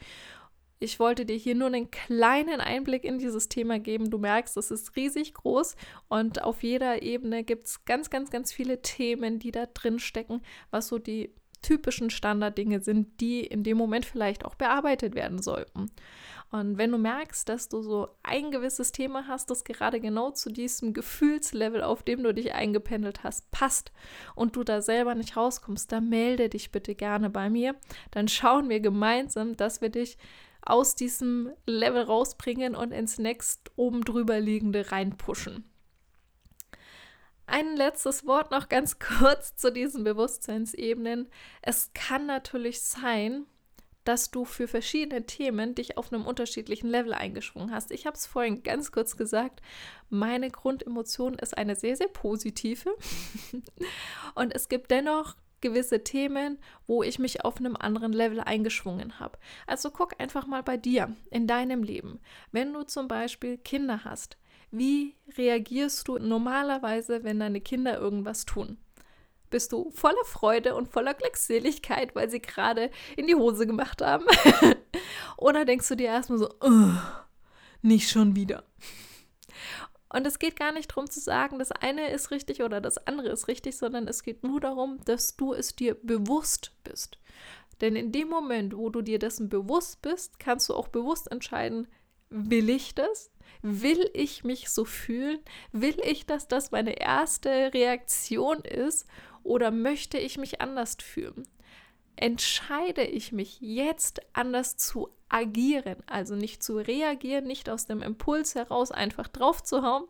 ich 0.84 1.00
wollte 1.00 1.24
dir 1.24 1.36
hier 1.36 1.54
nur 1.54 1.68
einen 1.68 1.90
kleinen 1.90 2.60
Einblick 2.60 3.04
in 3.04 3.18
dieses 3.18 3.48
Thema 3.48 3.78
geben. 3.80 4.10
Du 4.10 4.18
merkst, 4.18 4.56
es 4.56 4.70
ist 4.70 4.94
riesig 4.96 5.34
groß 5.34 5.76
und 6.08 6.42
auf 6.42 6.62
jeder 6.62 7.02
Ebene 7.02 7.42
gibt 7.42 7.66
es 7.66 7.84
ganz, 7.86 8.10
ganz, 8.10 8.30
ganz 8.30 8.52
viele 8.52 8.82
Themen, 8.82 9.38
die 9.38 9.50
da 9.50 9.66
drin 9.66 9.98
stecken, 9.98 10.42
was 10.70 10.88
so 10.88 10.98
die 10.98 11.34
typischen 11.62 12.10
Standarddinge 12.10 12.80
sind, 12.80 13.20
die 13.20 13.40
in 13.40 13.64
dem 13.64 13.78
Moment 13.78 14.04
vielleicht 14.04 14.44
auch 14.44 14.54
bearbeitet 14.54 15.14
werden 15.14 15.42
sollten. 15.42 15.90
Und 16.50 16.78
wenn 16.78 16.92
du 16.92 16.98
merkst, 16.98 17.48
dass 17.48 17.68
du 17.68 17.80
so 17.80 18.08
ein 18.22 18.50
gewisses 18.50 18.92
Thema 18.92 19.26
hast, 19.26 19.50
das 19.50 19.64
gerade 19.64 19.98
genau 19.98 20.30
zu 20.30 20.50
diesem 20.50 20.92
Gefühlslevel, 20.92 21.82
auf 21.82 22.02
dem 22.02 22.22
du 22.22 22.32
dich 22.34 22.54
eingependelt 22.54 23.24
hast, 23.24 23.50
passt 23.50 23.90
und 24.34 24.54
du 24.54 24.62
da 24.62 24.82
selber 24.82 25.14
nicht 25.14 25.36
rauskommst, 25.36 25.90
dann 25.90 26.10
melde 26.10 26.50
dich 26.50 26.70
bitte 26.70 26.94
gerne 26.94 27.30
bei 27.30 27.48
mir. 27.48 27.74
Dann 28.10 28.28
schauen 28.28 28.68
wir 28.68 28.80
gemeinsam, 28.80 29.56
dass 29.56 29.80
wir 29.80 29.88
dich 29.88 30.18
aus 30.64 30.94
diesem 30.94 31.52
Level 31.66 32.02
rausbringen 32.02 32.74
und 32.74 32.92
ins 32.92 33.18
nächst 33.18 33.70
oben 33.76 34.04
drüber 34.04 34.40
liegende 34.40 34.90
reinpushen. 34.92 35.64
Ein 37.46 37.76
letztes 37.76 38.26
Wort 38.26 38.50
noch 38.50 38.68
ganz 38.68 38.98
kurz 39.18 39.56
zu 39.56 39.70
diesen 39.70 40.04
Bewusstseinsebenen. 40.04 41.28
Es 41.62 41.90
kann 41.92 42.26
natürlich 42.26 42.80
sein, 42.80 43.46
dass 44.04 44.30
du 44.30 44.44
für 44.44 44.68
verschiedene 44.68 45.24
Themen 45.24 45.74
dich 45.74 45.96
auf 45.96 46.12
einem 46.12 46.26
unterschiedlichen 46.26 46.88
Level 46.88 47.14
eingeschwungen 47.14 47.72
hast. 47.72 47.90
Ich 47.90 48.06
habe 48.06 48.16
es 48.16 48.26
vorhin 48.26 48.62
ganz 48.62 48.92
kurz 48.92 49.16
gesagt, 49.16 49.62
meine 50.10 50.50
Grundemotion 50.50 51.34
ist 51.34 51.56
eine 51.56 51.74
sehr, 51.74 51.96
sehr 51.96 52.08
positive. 52.08 52.94
Und 54.34 54.54
es 54.54 54.68
gibt 54.68 54.90
dennoch 54.90 55.36
gewisse 55.64 56.04
Themen, 56.04 56.58
wo 56.86 57.02
ich 57.02 57.18
mich 57.18 57.42
auf 57.42 57.56
einem 57.56 57.74
anderen 57.74 58.12
Level 58.12 58.40
eingeschwungen 58.40 59.18
habe. 59.18 59.38
Also 59.66 59.90
guck 59.90 60.20
einfach 60.20 60.46
mal 60.46 60.62
bei 60.62 60.76
dir 60.76 61.16
in 61.30 61.46
deinem 61.46 61.82
Leben. 61.82 62.20
Wenn 62.52 62.74
du 62.74 62.82
zum 62.82 63.08
Beispiel 63.08 63.56
Kinder 63.56 64.04
hast, 64.04 64.36
wie 64.70 65.16
reagierst 65.38 66.06
du 66.06 66.18
normalerweise, 66.18 67.24
wenn 67.24 67.40
deine 67.40 67.62
Kinder 67.62 67.98
irgendwas 67.98 68.44
tun? 68.44 68.76
Bist 69.48 69.72
du 69.72 69.90
voller 69.90 70.24
Freude 70.24 70.74
und 70.74 70.88
voller 70.88 71.14
Glückseligkeit, 71.14 72.14
weil 72.14 72.28
sie 72.28 72.42
gerade 72.42 72.90
in 73.16 73.26
die 73.26 73.36
Hose 73.36 73.66
gemacht 73.66 74.02
haben? 74.02 74.26
Oder 75.38 75.64
denkst 75.64 75.88
du 75.88 75.94
dir 75.94 76.08
erstmal 76.08 76.40
so, 76.40 76.50
nicht 77.80 78.10
schon 78.10 78.36
wieder? 78.36 78.64
Und 80.14 80.24
es 80.28 80.38
geht 80.38 80.54
gar 80.54 80.70
nicht 80.70 80.92
darum 80.92 81.10
zu 81.10 81.18
sagen, 81.18 81.58
das 81.58 81.72
eine 81.72 82.08
ist 82.12 82.30
richtig 82.30 82.62
oder 82.62 82.80
das 82.80 83.04
andere 83.08 83.30
ist 83.30 83.48
richtig, 83.48 83.76
sondern 83.76 84.06
es 84.06 84.22
geht 84.22 84.44
nur 84.44 84.60
darum, 84.60 85.00
dass 85.06 85.34
du 85.34 85.52
es 85.54 85.74
dir 85.74 85.96
bewusst 85.96 86.70
bist. 86.84 87.18
Denn 87.80 87.96
in 87.96 88.12
dem 88.12 88.28
Moment, 88.28 88.76
wo 88.76 88.90
du 88.90 89.02
dir 89.02 89.18
dessen 89.18 89.48
bewusst 89.48 90.02
bist, 90.02 90.38
kannst 90.38 90.68
du 90.68 90.74
auch 90.74 90.86
bewusst 90.86 91.32
entscheiden, 91.32 91.88
will 92.30 92.70
ich 92.70 92.94
das? 92.94 93.32
Will 93.62 94.08
ich 94.14 94.44
mich 94.44 94.68
so 94.70 94.84
fühlen? 94.84 95.40
Will 95.72 95.96
ich, 96.04 96.26
dass 96.26 96.46
das 96.46 96.70
meine 96.70 97.00
erste 97.00 97.74
Reaktion 97.74 98.60
ist? 98.60 99.08
Oder 99.42 99.72
möchte 99.72 100.18
ich 100.18 100.38
mich 100.38 100.60
anders 100.60 100.96
fühlen? 101.02 101.44
Entscheide 102.16 103.02
ich 103.02 103.32
mich 103.32 103.60
jetzt 103.60 104.20
anders 104.32 104.76
zu 104.76 105.08
agieren, 105.28 105.96
also 106.06 106.36
nicht 106.36 106.62
zu 106.62 106.76
reagieren, 106.76 107.44
nicht 107.44 107.68
aus 107.68 107.86
dem 107.86 108.02
Impuls 108.02 108.54
heraus 108.54 108.92
einfach 108.92 109.26
drauf 109.26 109.62
zu 109.64 109.82
hauen, 109.82 110.04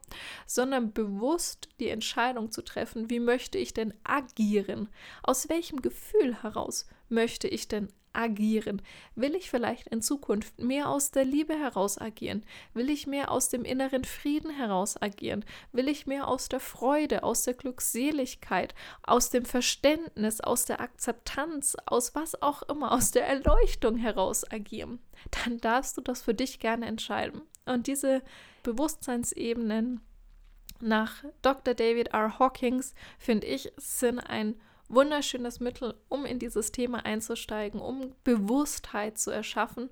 sondern 0.46 0.92
bewusst 0.92 1.68
die 1.80 1.88
Entscheidung 1.88 2.50
zu 2.50 2.62
treffen, 2.62 3.08
wie 3.08 3.20
möchte 3.20 3.56
ich 3.56 3.72
denn 3.72 3.94
agieren? 4.04 4.88
Aus 5.22 5.48
welchem 5.48 5.80
Gefühl 5.80 6.42
heraus 6.42 6.86
möchte 7.08 7.48
ich 7.48 7.68
denn 7.68 7.88
agieren? 8.14 8.82
Will 9.14 9.34
ich 9.34 9.50
vielleicht 9.50 9.88
in 9.88 10.02
Zukunft 10.02 10.58
mehr 10.60 10.88
aus 10.88 11.10
der 11.10 11.24
Liebe 11.24 11.54
heraus 11.54 11.98
agieren? 11.98 12.44
Will 12.72 12.90
ich 12.90 13.06
mehr 13.06 13.30
aus 13.30 13.48
dem 13.48 13.64
inneren 13.64 14.04
Frieden 14.04 14.50
heraus 14.50 15.00
agieren? 15.00 15.44
Will 15.72 15.88
ich 15.88 16.06
mehr 16.06 16.28
aus 16.28 16.48
der 16.48 16.60
Freude, 16.60 17.22
aus 17.22 17.42
der 17.42 17.54
Glückseligkeit, 17.54 18.74
aus 19.02 19.30
dem 19.30 19.44
Verständnis, 19.44 20.40
aus 20.40 20.64
der 20.64 20.80
Akzeptanz, 20.80 21.76
aus 21.86 22.14
was 22.14 22.40
auch 22.42 22.62
immer, 22.62 22.92
aus 22.92 23.10
der 23.10 23.26
Erleuchtung 23.26 23.96
heraus 23.96 24.50
agieren? 24.50 25.00
Dann 25.44 25.58
darfst 25.58 25.96
du 25.96 26.00
das 26.00 26.22
für 26.22 26.34
dich 26.34 26.60
gerne 26.60 26.86
entscheiden. 26.86 27.42
Und 27.66 27.86
diese 27.86 28.22
Bewusstseinsebenen 28.62 30.00
nach 30.80 31.24
Dr. 31.42 31.74
David 31.74 32.08
R. 32.08 32.38
Hawkins, 32.38 32.94
finde 33.18 33.46
ich, 33.46 33.72
sind 33.76 34.18
ein 34.18 34.60
wunderschönes 34.94 35.60
Mittel, 35.60 35.94
um 36.08 36.24
in 36.24 36.38
dieses 36.38 36.72
Thema 36.72 37.04
einzusteigen, 37.04 37.80
um 37.80 38.12
Bewusstheit 38.24 39.18
zu 39.18 39.30
erschaffen, 39.30 39.90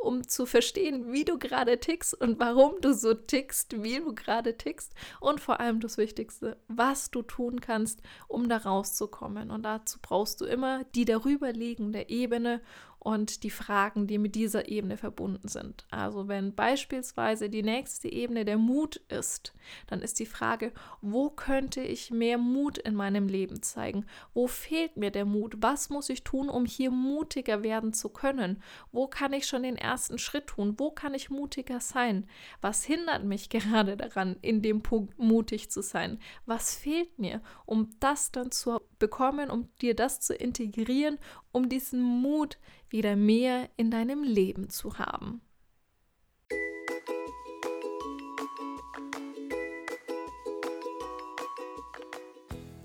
um 0.00 0.26
zu 0.26 0.46
verstehen, 0.46 1.12
wie 1.12 1.24
du 1.24 1.38
gerade 1.38 1.78
tickst 1.78 2.18
und 2.20 2.40
warum 2.40 2.80
du 2.80 2.94
so 2.94 3.12
tickst, 3.14 3.82
wie 3.82 3.98
du 3.98 4.14
gerade 4.14 4.56
tickst 4.56 4.94
und 5.20 5.40
vor 5.40 5.60
allem 5.60 5.80
das 5.80 5.98
Wichtigste, 5.98 6.56
was 6.68 7.10
du 7.10 7.22
tun 7.22 7.60
kannst, 7.60 8.00
um 8.26 8.48
da 8.48 8.56
rauszukommen. 8.56 9.50
Und 9.50 9.62
dazu 9.62 9.98
brauchst 10.00 10.40
du 10.40 10.46
immer 10.46 10.84
die 10.94 11.04
darüberliegende 11.04 12.08
Ebene 12.08 12.62
und 13.00 13.44
die 13.44 13.50
Fragen, 13.50 14.06
die 14.06 14.18
mit 14.18 14.34
dieser 14.34 14.68
Ebene 14.68 14.98
verbunden 14.98 15.48
sind. 15.48 15.86
Also 15.90 16.28
wenn 16.28 16.54
beispielsweise 16.54 17.48
die 17.48 17.62
nächste 17.62 18.12
Ebene 18.12 18.44
der 18.44 18.58
Mut 18.58 18.96
ist, 19.08 19.54
dann 19.86 20.02
ist 20.02 20.18
die 20.18 20.26
Frage, 20.26 20.72
wo 21.00 21.30
könnte 21.30 21.80
ich 21.80 22.10
mehr 22.10 22.36
Mut 22.36 22.76
in 22.76 22.94
meinem 22.94 23.26
Leben 23.26 23.62
zeigen? 23.62 24.04
Wo 24.34 24.46
fehlt 24.46 24.98
mir 24.98 25.10
der 25.10 25.24
Mut? 25.24 25.56
Was 25.60 25.88
muss 25.88 26.10
ich 26.10 26.24
tun, 26.24 26.50
um 26.50 26.66
hier 26.66 26.90
mutiger 26.90 27.62
werden 27.62 27.94
zu 27.94 28.10
können? 28.10 28.62
Wo 28.92 29.06
kann 29.06 29.32
ich 29.32 29.46
schon 29.46 29.62
den 29.62 29.76
ersten 29.76 30.18
Schritt 30.18 30.48
tun? 30.48 30.74
Wo 30.76 30.90
kann 30.90 31.14
ich 31.14 31.30
mutiger 31.30 31.80
sein? 31.80 32.26
Was 32.60 32.84
hindert 32.84 33.24
mich 33.24 33.48
gerade 33.48 33.96
daran, 33.96 34.36
in 34.42 34.60
dem 34.60 34.82
Punkt 34.82 35.18
mutig 35.18 35.70
zu 35.70 35.82
sein? 35.82 36.18
Was 36.44 36.74
fehlt 36.76 37.18
mir, 37.18 37.40
um 37.64 37.88
das 37.98 38.30
dann 38.30 38.50
zu 38.50 38.78
bekommen, 38.98 39.50
um 39.50 39.68
dir 39.80 39.96
das 39.96 40.20
zu 40.20 40.34
integrieren, 40.34 41.18
um 41.52 41.68
diesen 41.68 42.00
Mut 42.02 42.58
wieder 42.88 43.16
mehr 43.16 43.68
in 43.76 43.90
deinem 43.90 44.22
Leben 44.22 44.68
zu 44.70 44.98
haben. 44.98 45.40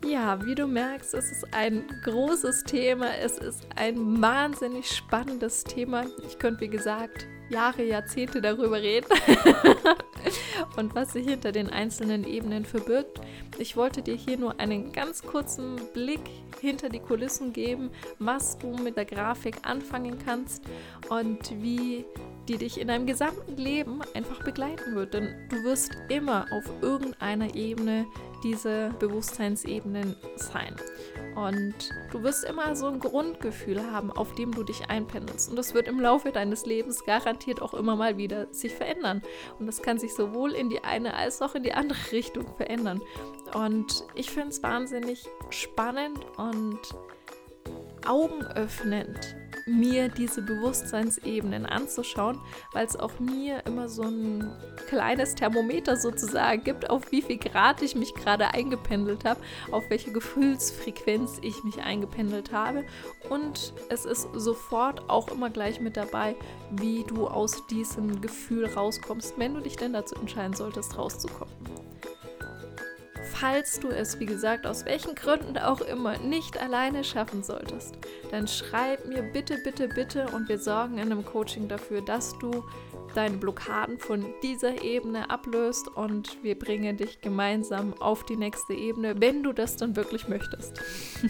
Ja, 0.05 0.45
wie 0.45 0.55
du 0.55 0.67
merkst, 0.67 1.13
es 1.15 1.31
ist 1.31 1.53
ein 1.53 1.83
großes 2.03 2.63
Thema. 2.63 3.17
Es 3.17 3.37
ist 3.37 3.67
ein 3.75 4.21
wahnsinnig 4.21 4.89
spannendes 4.89 5.63
Thema. 5.63 6.05
Ich 6.27 6.37
könnte, 6.37 6.61
wie 6.61 6.69
gesagt, 6.69 7.27
Jahre, 7.49 7.83
Jahrzehnte 7.83 8.39
darüber 8.39 8.81
reden 8.81 9.07
und 10.77 10.95
was 10.95 11.13
sich 11.13 11.27
hinter 11.27 11.51
den 11.51 11.69
einzelnen 11.69 12.23
Ebenen 12.23 12.65
verbirgt. 12.65 13.19
Ich 13.57 13.75
wollte 13.75 14.01
dir 14.03 14.15
hier 14.15 14.37
nur 14.37 14.59
einen 14.59 14.91
ganz 14.91 15.23
kurzen 15.23 15.75
Blick 15.93 16.21
hinter 16.65 16.89
die 16.89 16.99
Kulissen 16.99 17.53
geben, 17.53 17.91
was 18.19 18.57
du 18.57 18.75
mit 18.75 18.97
der 18.97 19.05
Grafik 19.05 19.57
anfangen 19.63 20.17
kannst 20.23 20.63
und 21.09 21.61
wie 21.61 22.05
die 22.47 22.57
dich 22.57 22.79
in 22.79 22.87
deinem 22.87 23.05
gesamten 23.05 23.57
Leben 23.57 24.01
einfach 24.13 24.43
begleiten 24.43 24.95
wird. 24.95 25.13
Denn 25.13 25.47
du 25.49 25.63
wirst 25.63 25.97
immer 26.09 26.45
auf 26.51 26.69
irgendeiner 26.81 27.55
Ebene 27.55 28.05
diese 28.43 28.93
Bewusstseinsebenen 28.99 30.15
sein. 30.35 30.75
Und 31.35 31.73
du 32.11 32.23
wirst 32.23 32.45
immer 32.45 32.75
so 32.75 32.87
ein 32.87 32.99
Grundgefühl 32.99 33.91
haben, 33.91 34.11
auf 34.11 34.35
dem 34.35 34.51
du 34.51 34.63
dich 34.63 34.89
einpendelst. 34.89 35.49
Und 35.49 35.57
das 35.57 35.73
wird 35.73 35.87
im 35.87 35.99
Laufe 35.99 36.31
deines 36.31 36.65
Lebens 36.65 37.03
garantiert 37.03 37.61
auch 37.61 37.73
immer 37.73 37.95
mal 37.95 38.17
wieder 38.17 38.47
sich 38.53 38.73
verändern. 38.73 39.21
Und 39.59 39.65
das 39.65 39.81
kann 39.81 39.97
sich 39.97 40.13
sowohl 40.13 40.53
in 40.53 40.69
die 40.69 40.83
eine 40.83 41.15
als 41.15 41.41
auch 41.41 41.55
in 41.55 41.63
die 41.63 41.73
andere 41.73 41.99
Richtung 42.11 42.45
verändern. 42.55 43.01
Und 43.53 44.03
ich 44.15 44.31
finde 44.31 44.49
es 44.49 44.63
wahnsinnig 44.63 45.25
spannend 45.49 46.25
und 46.37 46.79
augenöffnend, 48.05 49.35
mir 49.65 50.09
diese 50.09 50.43
Bewusstseinsebenen 50.43 51.65
anzuschauen, 51.65 52.39
weil 52.73 52.85
es 52.85 52.95
auch 52.95 53.19
mir 53.19 53.65
immer 53.65 53.89
so 53.89 54.03
ein 54.03 54.51
kleines 54.87 55.33
Thermometer 55.33 55.97
sozusagen 55.97 56.63
gibt, 56.63 56.89
auf 56.89 57.11
wie 57.11 57.23
viel 57.23 57.37
Grad 57.37 57.81
ich 57.81 57.95
mich 57.95 58.13
gerade 58.13 58.53
eingependelt 58.53 59.25
habe, 59.25 59.39
auf 59.71 59.89
welche 59.89 60.11
Gefühlsfrequenz 60.11 61.39
ich 61.41 61.63
mich 61.63 61.81
eingependelt 61.81 62.51
habe. 62.51 62.85
Und 63.29 63.73
es 63.89 64.05
ist 64.05 64.27
sofort 64.33 65.09
auch 65.09 65.29
immer 65.29 65.49
gleich 65.49 65.79
mit 65.79 65.97
dabei, 65.97 66.35
wie 66.71 67.03
du 67.03 67.27
aus 67.27 67.65
diesem 67.67 68.21
Gefühl 68.21 68.65
rauskommst, 68.67 69.39
wenn 69.39 69.55
du 69.55 69.61
dich 69.61 69.77
denn 69.77 69.93
dazu 69.93 70.15
entscheiden 70.15 70.53
solltest, 70.53 70.95
rauszukommen. 70.97 71.84
Falls 73.37 73.81
du 73.81 73.89
es, 73.89 74.17
wie 74.21 74.25
gesagt, 74.25 74.65
aus 74.65 74.85
welchen 74.85 75.13
Gründen 75.13 75.57
auch 75.57 75.81
immer 75.81 76.17
nicht 76.17 76.57
alleine 76.57 77.03
schaffen 77.03 77.43
solltest, 77.43 77.97
dann 78.31 78.47
schreib 78.47 79.05
mir 79.07 79.23
bitte, 79.23 79.57
bitte, 79.61 79.89
bitte 79.89 80.27
und 80.33 80.47
wir 80.47 80.57
sorgen 80.57 80.97
in 80.97 81.11
einem 81.11 81.25
Coaching 81.25 81.67
dafür, 81.67 82.01
dass 82.01 82.37
du 82.39 82.63
deine 83.13 83.35
Blockaden 83.35 83.99
von 83.99 84.25
dieser 84.41 84.81
Ebene 84.81 85.29
ablöst 85.29 85.89
und 85.89 86.41
wir 86.43 86.57
bringen 86.57 86.95
dich 86.95 87.19
gemeinsam 87.19 87.93
auf 87.99 88.23
die 88.23 88.37
nächste 88.37 88.73
Ebene, 88.73 89.19
wenn 89.19 89.43
du 89.43 89.51
das 89.51 89.75
dann 89.75 89.97
wirklich 89.97 90.29
möchtest. 90.29 90.79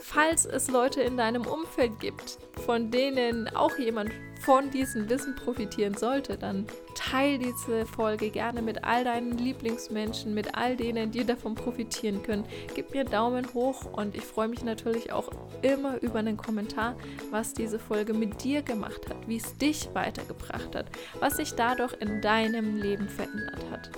Falls 0.00 0.44
es 0.44 0.68
Leute 0.68 1.02
in 1.02 1.16
deinem 1.16 1.46
Umfeld 1.46 2.00
gibt, 2.00 2.38
von 2.66 2.90
denen 2.90 3.48
auch 3.54 3.78
jemand 3.78 4.10
von 4.40 4.70
diesem 4.70 5.08
Wissen 5.08 5.34
profitieren 5.34 5.94
sollte, 5.94 6.36
dann 6.36 6.66
teile 6.94 7.38
diese 7.38 7.86
Folge 7.86 8.30
gerne 8.30 8.60
mit 8.60 8.84
all 8.84 9.04
deinen 9.04 9.38
Lieblingsmenschen, 9.38 10.34
mit 10.34 10.54
all 10.56 10.76
denen, 10.76 11.10
die 11.10 11.24
davon 11.24 11.54
profitieren 11.54 12.22
können. 12.22 12.44
Gib 12.74 12.92
mir 12.92 13.00
einen 13.00 13.10
Daumen 13.10 13.54
hoch 13.54 13.84
und 13.96 14.14
ich 14.14 14.24
freue 14.24 14.48
mich 14.48 14.62
natürlich 14.64 15.12
auch 15.12 15.30
immer 15.62 16.02
über 16.02 16.18
einen 16.18 16.36
Kommentar, 16.36 16.96
was 17.30 17.54
diese 17.54 17.78
Folge 17.78 18.12
mit 18.12 18.42
dir 18.44 18.62
gemacht 18.62 19.08
hat, 19.08 19.28
wie 19.28 19.36
es 19.36 19.56
dich 19.56 19.88
weitergebracht 19.94 20.74
hat, 20.74 20.86
was 21.20 21.36
sich 21.36 21.54
dadurch 21.54 21.94
in 22.00 22.20
deinem 22.20 22.76
Leben 22.76 23.08
verändert 23.08 23.64
hat. 23.70 23.90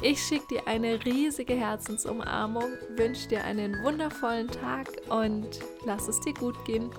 Ich 0.00 0.22
schicke 0.22 0.46
dir 0.54 0.68
eine 0.68 1.04
riesige 1.04 1.54
Herzensumarmung, 1.54 2.70
wünsche 2.90 3.28
dir 3.28 3.44
einen 3.44 3.82
wundervollen 3.82 4.46
Tag 4.48 4.88
und 5.08 5.58
lass 5.84 6.06
es 6.06 6.20
dir 6.20 6.34
gut 6.34 6.64
gehen. 6.64 6.90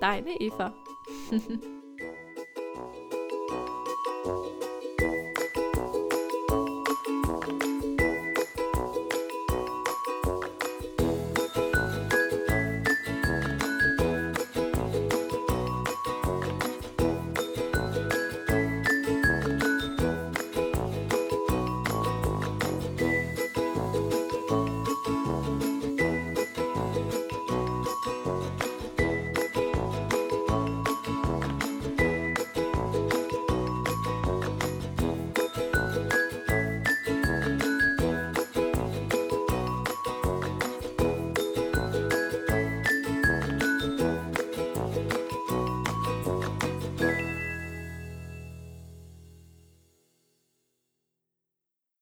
Deine 0.00 0.40
Eva. 0.40 0.74